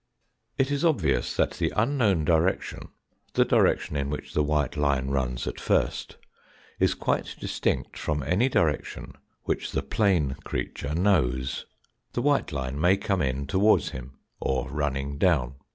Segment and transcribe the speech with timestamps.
[0.57, 2.89] It is obvious that the unknown direction,
[3.33, 6.15] the direction in which the white line runs at first,
[6.79, 11.67] is quite distinct from any direction which the plane creature knows.
[12.13, 15.57] The white line may come in towards him, or running down.